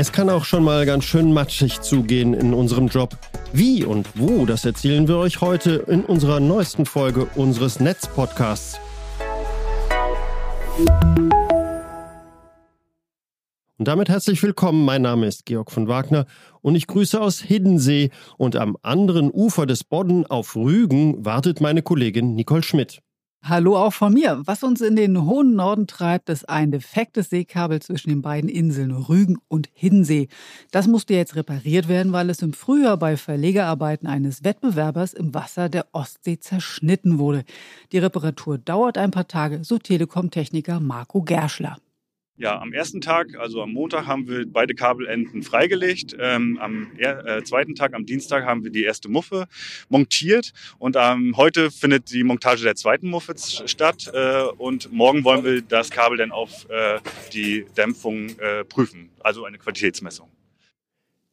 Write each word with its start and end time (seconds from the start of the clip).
Es 0.00 0.12
kann 0.12 0.30
auch 0.30 0.46
schon 0.46 0.64
mal 0.64 0.86
ganz 0.86 1.04
schön 1.04 1.30
matschig 1.30 1.82
zugehen 1.82 2.32
in 2.32 2.54
unserem 2.54 2.88
Job. 2.88 3.18
Wie 3.52 3.84
und 3.84 4.08
wo, 4.14 4.46
das 4.46 4.64
erzählen 4.64 5.06
wir 5.06 5.18
euch 5.18 5.42
heute 5.42 5.84
in 5.88 6.06
unserer 6.06 6.40
neuesten 6.40 6.86
Folge 6.86 7.26
unseres 7.36 7.80
Netz-Podcasts. 7.80 8.80
Und 13.76 13.88
damit 13.88 14.08
herzlich 14.08 14.42
willkommen. 14.42 14.86
Mein 14.86 15.02
Name 15.02 15.26
ist 15.26 15.44
Georg 15.44 15.70
von 15.70 15.86
Wagner 15.86 16.24
und 16.62 16.76
ich 16.76 16.86
grüße 16.86 17.20
aus 17.20 17.40
Hiddensee. 17.40 18.08
Und 18.38 18.56
am 18.56 18.78
anderen 18.80 19.30
Ufer 19.30 19.66
des 19.66 19.84
Bodden 19.84 20.24
auf 20.24 20.56
Rügen 20.56 21.26
wartet 21.26 21.60
meine 21.60 21.82
Kollegin 21.82 22.34
Nicole 22.36 22.62
Schmidt. 22.62 23.02
Hallo 23.42 23.74
auch 23.78 23.94
von 23.94 24.12
mir. 24.12 24.42
Was 24.44 24.62
uns 24.62 24.82
in 24.82 24.96
den 24.96 25.24
hohen 25.24 25.54
Norden 25.54 25.86
treibt, 25.86 26.28
ist 26.28 26.46
ein 26.50 26.70
defektes 26.70 27.30
Seekabel 27.30 27.80
zwischen 27.80 28.10
den 28.10 28.20
beiden 28.20 28.50
Inseln 28.50 28.90
Rügen 28.90 29.38
und 29.48 29.70
Hiddensee. 29.72 30.28
Das 30.70 30.86
musste 30.86 31.14
jetzt 31.14 31.36
repariert 31.36 31.88
werden, 31.88 32.12
weil 32.12 32.28
es 32.28 32.42
im 32.42 32.52
Frühjahr 32.52 32.98
bei 32.98 33.16
Verlegerarbeiten 33.16 34.06
eines 34.06 34.44
Wettbewerbers 34.44 35.14
im 35.14 35.32
Wasser 35.32 35.70
der 35.70 35.86
Ostsee 35.92 36.38
zerschnitten 36.38 37.18
wurde. 37.18 37.44
Die 37.92 37.98
Reparatur 37.98 38.58
dauert 38.58 38.98
ein 38.98 39.10
paar 39.10 39.26
Tage, 39.26 39.64
so 39.64 39.78
Telekom-Techniker 39.78 40.78
Marco 40.78 41.22
Gerschler. 41.22 41.78
Ja, 42.40 42.58
am 42.58 42.72
ersten 42.72 43.02
Tag, 43.02 43.36
also 43.38 43.60
am 43.60 43.72
Montag, 43.72 44.06
haben 44.06 44.26
wir 44.26 44.50
beide 44.50 44.74
Kabelenden 44.74 45.42
freigelegt. 45.42 46.16
Ähm, 46.18 46.58
am 46.58 46.90
äh, 46.96 47.42
zweiten 47.42 47.74
Tag, 47.74 47.92
am 47.92 48.06
Dienstag, 48.06 48.46
haben 48.46 48.64
wir 48.64 48.70
die 48.70 48.82
erste 48.82 49.10
Muffe 49.10 49.46
montiert. 49.90 50.54
Und 50.78 50.96
ähm, 50.98 51.36
heute 51.36 51.70
findet 51.70 52.10
die 52.10 52.24
Montage 52.24 52.62
der 52.62 52.76
zweiten 52.76 53.10
Muffe 53.10 53.34
statt. 53.36 54.10
Äh, 54.14 54.44
und 54.56 54.90
morgen 54.90 55.22
wollen 55.22 55.44
wir 55.44 55.60
das 55.60 55.90
Kabel 55.90 56.16
dann 56.16 56.32
auf 56.32 56.66
äh, 56.70 57.00
die 57.34 57.66
Dämpfung 57.76 58.30
äh, 58.38 58.64
prüfen, 58.64 59.10
also 59.20 59.44
eine 59.44 59.58
Qualitätsmessung. 59.58 60.30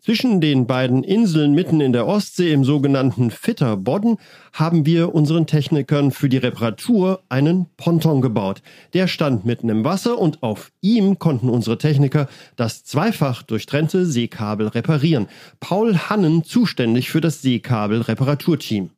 Zwischen 0.08 0.40
den 0.40 0.68
beiden 0.68 1.04
Inseln 1.04 1.52
mitten 1.52 1.82
in 1.82 1.92
der 1.92 2.08
Ostsee 2.08 2.54
im 2.54 2.64
sogenannten 2.64 3.30
Fitterbodden 3.30 4.16
haben 4.54 4.86
wir 4.86 5.14
unseren 5.14 5.48
Technikern 5.48 6.12
für 6.12 6.30
die 6.30 6.38
Reparatur 6.38 7.24
einen 7.28 7.66
Ponton 7.76 8.22
gebaut. 8.22 8.62
Der 8.94 9.08
stand 9.08 9.44
mitten 9.44 9.68
im 9.68 9.84
Wasser 9.84 10.18
und 10.18 10.44
auf 10.44 10.72
ihm 10.80 11.20
konnten 11.20 11.50
unsere 11.50 11.78
Techniker 11.78 12.30
das 12.56 12.86
zweifach 12.86 13.44
durchtrennte 13.44 14.06
Seekabel 14.06 14.70
reparieren. 14.70 15.28
Paul 15.60 15.98
Hannen 15.98 16.46
zuständig 16.46 17.10
für 17.10 17.20
das 17.20 17.42
Seekabel-Reparaturteam. 17.42 18.92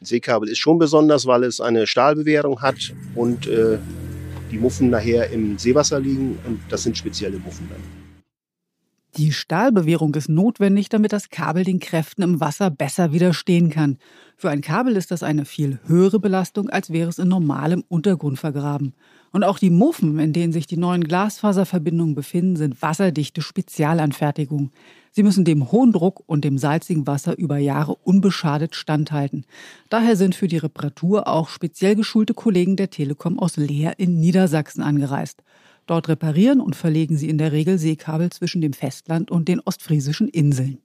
Seekabel 0.00 0.48
ist 0.48 0.58
schon 0.58 0.78
besonders, 0.78 1.26
weil 1.26 1.42
es 1.42 1.60
eine 1.60 1.88
Stahlbewährung 1.88 2.62
hat 2.62 2.94
und 3.16 3.48
äh, 3.48 3.78
die 4.52 4.58
Muffen 4.58 4.90
nachher 4.90 5.28
im 5.30 5.58
Seewasser 5.58 5.98
liegen 5.98 6.38
und 6.46 6.60
das 6.68 6.84
sind 6.84 6.96
spezielle 6.96 7.40
Muffen 7.40 7.68
dann. 7.68 8.01
Die 9.18 9.30
Stahlbewehrung 9.30 10.14
ist 10.14 10.30
notwendig, 10.30 10.88
damit 10.88 11.12
das 11.12 11.28
Kabel 11.28 11.64
den 11.64 11.80
Kräften 11.80 12.22
im 12.22 12.40
Wasser 12.40 12.70
besser 12.70 13.12
widerstehen 13.12 13.68
kann. 13.68 13.98
Für 14.38 14.48
ein 14.48 14.62
Kabel 14.62 14.96
ist 14.96 15.10
das 15.10 15.22
eine 15.22 15.44
viel 15.44 15.80
höhere 15.84 16.18
Belastung, 16.18 16.70
als 16.70 16.90
wäre 16.90 17.10
es 17.10 17.18
in 17.18 17.28
normalem 17.28 17.84
Untergrund 17.88 18.38
vergraben. 18.38 18.94
Und 19.30 19.44
auch 19.44 19.58
die 19.58 19.68
Muffen, 19.68 20.18
in 20.18 20.32
denen 20.32 20.54
sich 20.54 20.66
die 20.66 20.78
neuen 20.78 21.04
Glasfaserverbindungen 21.04 22.14
befinden, 22.14 22.56
sind 22.56 22.80
wasserdichte 22.80 23.42
Spezialanfertigungen. 23.42 24.70
Sie 25.10 25.22
müssen 25.22 25.44
dem 25.44 25.70
hohen 25.70 25.92
Druck 25.92 26.22
und 26.24 26.42
dem 26.42 26.56
salzigen 26.56 27.06
Wasser 27.06 27.36
über 27.36 27.58
Jahre 27.58 27.94
unbeschadet 27.96 28.74
standhalten. 28.74 29.44
Daher 29.90 30.16
sind 30.16 30.34
für 30.34 30.48
die 30.48 30.56
Reparatur 30.56 31.28
auch 31.28 31.50
speziell 31.50 31.96
geschulte 31.96 32.32
Kollegen 32.32 32.76
der 32.76 32.88
Telekom 32.88 33.38
aus 33.38 33.58
Leer 33.58 33.98
in 33.98 34.20
Niedersachsen 34.20 34.82
angereist. 34.82 35.42
Dort 35.86 36.08
reparieren 36.08 36.60
und 36.60 36.76
verlegen 36.76 37.16
sie 37.16 37.28
in 37.28 37.38
der 37.38 37.52
Regel 37.52 37.78
Seekabel 37.78 38.30
zwischen 38.30 38.60
dem 38.60 38.72
Festland 38.72 39.30
und 39.30 39.48
den 39.48 39.60
ostfriesischen 39.60 40.28
Inseln. 40.28 40.78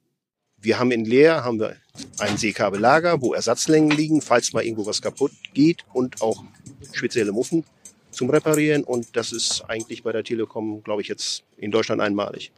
Wir 0.60 0.78
haben 0.78 0.90
in 0.90 1.04
Leer 1.04 1.44
haben 1.44 1.60
wir 1.60 1.76
ein 2.18 2.36
Seekabellager, 2.36 3.22
wo 3.22 3.32
Ersatzlängen 3.32 3.90
liegen, 3.96 4.20
falls 4.20 4.52
mal 4.52 4.64
irgendwo 4.64 4.86
was 4.86 5.00
kaputt 5.00 5.30
geht 5.54 5.84
und 5.92 6.20
auch 6.20 6.42
spezielle 6.92 7.30
Muffen 7.30 7.64
zum 8.10 8.28
Reparieren. 8.30 8.82
Und 8.82 9.16
das 9.16 9.30
ist 9.30 9.62
eigentlich 9.68 10.02
bei 10.02 10.10
der 10.10 10.24
Telekom, 10.24 10.82
glaube 10.82 11.02
ich, 11.02 11.08
jetzt 11.08 11.44
in 11.56 11.70
Deutschland 11.70 12.00
einmalig. 12.00 12.50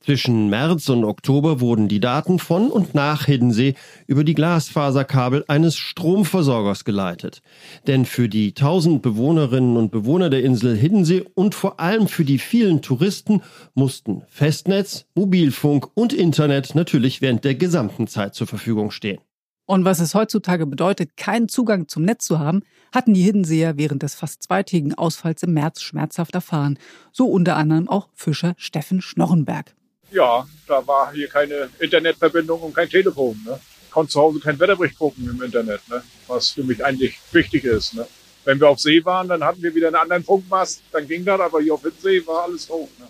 Zwischen 0.00 0.48
März 0.48 0.88
und 0.88 1.04
Oktober 1.04 1.60
wurden 1.60 1.88
die 1.88 2.00
Daten 2.00 2.38
von 2.38 2.70
und 2.70 2.94
nach 2.94 3.26
Hiddensee 3.26 3.74
über 4.06 4.24
die 4.24 4.34
Glasfaserkabel 4.34 5.44
eines 5.48 5.76
Stromversorgers 5.76 6.84
geleitet. 6.84 7.42
Denn 7.86 8.04
für 8.06 8.28
die 8.28 8.52
tausend 8.54 9.02
Bewohnerinnen 9.02 9.76
und 9.76 9.90
Bewohner 9.90 10.30
der 10.30 10.44
Insel 10.44 10.76
Hiddensee 10.76 11.24
und 11.34 11.54
vor 11.54 11.80
allem 11.80 12.06
für 12.06 12.24
die 12.24 12.38
vielen 12.38 12.80
Touristen 12.80 13.42
mussten 13.74 14.22
Festnetz, 14.28 15.04
Mobilfunk 15.14 15.88
und 15.94 16.12
Internet 16.12 16.74
natürlich 16.74 17.20
während 17.20 17.44
der 17.44 17.56
gesamten 17.56 18.06
Zeit 18.06 18.34
zur 18.34 18.46
Verfügung 18.46 18.90
stehen. 18.92 19.18
Und 19.66 19.84
was 19.84 20.00
es 20.00 20.14
heutzutage 20.14 20.64
bedeutet, 20.64 21.18
keinen 21.18 21.48
Zugang 21.48 21.88
zum 21.88 22.04
Netz 22.04 22.24
zu 22.24 22.38
haben, 22.38 22.62
hatten 22.94 23.12
die 23.12 23.20
Hiddenseer 23.20 23.76
während 23.76 24.02
des 24.02 24.14
fast 24.14 24.42
zweitägigen 24.42 24.94
Ausfalls 24.94 25.42
im 25.42 25.52
März 25.52 25.82
schmerzhaft 25.82 26.34
erfahren. 26.34 26.78
So 27.12 27.26
unter 27.26 27.56
anderem 27.56 27.86
auch 27.86 28.08
Fischer 28.14 28.54
Steffen 28.56 29.02
Schnorrenberg. 29.02 29.74
Ja, 30.10 30.46
da 30.66 30.86
war 30.86 31.12
hier 31.12 31.28
keine 31.28 31.68
Internetverbindung 31.78 32.60
und 32.60 32.74
kein 32.74 32.88
Telefon. 32.88 33.40
Ne? 33.44 33.58
Ich 33.84 33.90
konnte 33.90 34.12
zu 34.12 34.20
Hause 34.20 34.40
keinen 34.40 34.58
Wetterbericht 34.58 34.98
gucken 34.98 35.28
im 35.28 35.42
Internet, 35.42 35.80
ne? 35.88 36.02
was 36.26 36.50
für 36.50 36.64
mich 36.64 36.84
eigentlich 36.84 37.18
wichtig 37.32 37.64
ist. 37.64 37.94
Ne? 37.94 38.06
Wenn 38.44 38.60
wir 38.60 38.68
auf 38.68 38.80
See 38.80 39.04
waren, 39.04 39.28
dann 39.28 39.44
hatten 39.44 39.62
wir 39.62 39.74
wieder 39.74 39.88
einen 39.88 39.96
anderen 39.96 40.24
Funkmast, 40.24 40.82
dann 40.92 41.06
ging 41.06 41.24
das, 41.24 41.40
aber 41.40 41.60
hier 41.60 41.74
auf 41.74 41.82
See 42.00 42.26
war 42.26 42.44
alles 42.44 42.68
hoch. 42.68 42.88
Ne? 42.98 43.06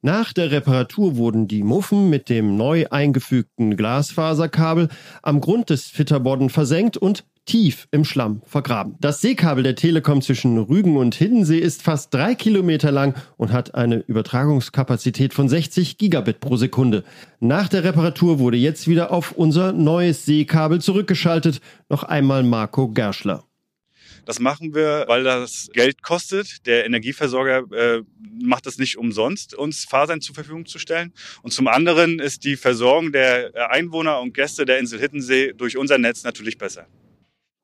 Nach 0.00 0.32
der 0.32 0.52
Reparatur 0.52 1.16
wurden 1.16 1.48
die 1.48 1.64
Muffen 1.64 2.08
mit 2.08 2.28
dem 2.28 2.56
neu 2.56 2.86
eingefügten 2.88 3.76
Glasfaserkabel 3.76 4.88
am 5.22 5.40
Grund 5.40 5.70
des 5.70 5.86
Fitterbodden 5.86 6.50
versenkt 6.50 6.96
und 6.96 7.24
tief 7.48 7.88
im 7.90 8.04
Schlamm 8.04 8.42
vergraben. 8.44 8.94
Das 9.00 9.20
Seekabel 9.20 9.64
der 9.64 9.74
Telekom 9.74 10.20
zwischen 10.22 10.58
Rügen 10.58 10.96
und 10.96 11.14
Hiddensee 11.14 11.58
ist 11.58 11.82
fast 11.82 12.12
drei 12.12 12.34
Kilometer 12.34 12.92
lang 12.92 13.14
und 13.36 13.52
hat 13.52 13.74
eine 13.74 13.96
Übertragungskapazität 14.06 15.32
von 15.34 15.48
60 15.48 15.98
Gigabit 15.98 16.40
pro 16.40 16.56
Sekunde. 16.56 17.04
Nach 17.40 17.68
der 17.68 17.84
Reparatur 17.84 18.38
wurde 18.38 18.58
jetzt 18.58 18.86
wieder 18.86 19.10
auf 19.10 19.32
unser 19.32 19.72
neues 19.72 20.26
Seekabel 20.26 20.80
zurückgeschaltet. 20.80 21.60
Noch 21.88 22.04
einmal 22.04 22.42
Marco 22.42 22.88
Gerschler. 22.88 23.44
Das 24.26 24.40
machen 24.40 24.74
wir, 24.74 25.06
weil 25.08 25.24
das 25.24 25.70
Geld 25.72 26.02
kostet. 26.02 26.66
Der 26.66 26.84
Energieversorger 26.84 27.64
äh, 27.72 28.02
macht 28.42 28.66
das 28.66 28.76
nicht 28.76 28.98
umsonst, 28.98 29.54
uns 29.54 29.86
Fasern 29.86 30.20
zur 30.20 30.34
Verfügung 30.34 30.66
zu 30.66 30.78
stellen. 30.78 31.14
Und 31.40 31.52
zum 31.52 31.66
anderen 31.66 32.18
ist 32.18 32.44
die 32.44 32.56
Versorgung 32.56 33.10
der 33.10 33.70
Einwohner 33.70 34.20
und 34.20 34.34
Gäste 34.34 34.66
der 34.66 34.80
Insel 34.80 35.00
Hittensee 35.00 35.54
durch 35.56 35.78
unser 35.78 35.96
Netz 35.96 36.24
natürlich 36.24 36.58
besser. 36.58 36.86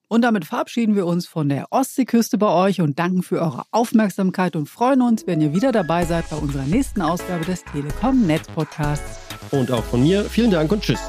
Und 0.09 0.23
damit 0.23 0.45
verabschieden 0.45 0.95
wir 0.95 1.07
uns 1.07 1.27
von 1.27 1.49
der 1.49 1.67
Ostseeküste 1.71 2.39
bei 2.39 2.49
euch 2.49 2.81
und 2.81 2.99
danken 2.99 3.23
für 3.23 3.41
eure 3.41 3.65
Aufmerksamkeit 3.71 4.55
und 4.55 4.69
freuen 4.69 5.03
uns, 5.03 5.27
wenn 5.27 5.41
ihr 5.41 5.55
wieder 5.55 5.73
dabei 5.73 6.05
seid 6.05 6.29
bei 6.31 6.37
unserer 6.37 6.65
nächsten 6.65 7.03
Ausgabe 7.03 7.45
des 7.45 7.65
Telekom 7.65 8.27
Netz 8.27 8.47
Podcasts. 8.49 9.19
Und 9.51 9.71
auch 9.71 9.85
von 9.85 10.03
mir 10.03 10.25
vielen 10.25 10.51
Dank 10.51 10.71
und 10.71 10.83
tschüss. 10.83 11.01